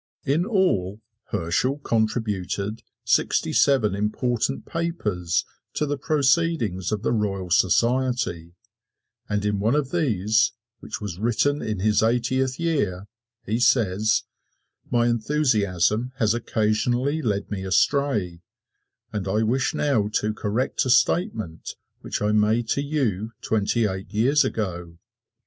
In 0.25 0.47
all, 0.47 0.99
Herschel 1.25 1.77
contributed 1.77 2.81
sixty 3.05 3.53
seven 3.53 3.93
important 3.93 4.65
papers 4.65 5.45
to 5.75 5.85
the 5.85 5.95
proceedings 5.95 6.91
of 6.91 7.03
the 7.03 7.11
Royal 7.11 7.51
Society, 7.51 8.55
and 9.29 9.45
in 9.45 9.59
one 9.59 9.75
of 9.75 9.91
these, 9.91 10.53
which 10.79 11.01
was 11.01 11.19
written 11.19 11.61
in 11.61 11.81
his 11.81 12.01
eightieth 12.01 12.59
year, 12.59 13.05
he 13.45 13.59
says, 13.59 14.23
"My 14.89 15.05
enthusiasm 15.05 16.13
has 16.15 16.33
occasionally 16.33 17.21
led 17.21 17.51
me 17.51 17.63
astray, 17.63 18.41
and 19.13 19.27
I 19.27 19.43
wish 19.43 19.75
now 19.75 20.07
to 20.13 20.33
correct 20.33 20.83
a 20.83 20.89
statement 20.89 21.75
which 21.99 22.23
I 22.23 22.31
made 22.31 22.67
to 22.69 22.81
you 22.81 23.33
twenty 23.43 23.85
eight 23.85 24.11
years 24.11 24.43
ago." 24.43 24.97